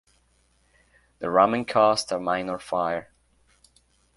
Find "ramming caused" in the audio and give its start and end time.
1.29-2.11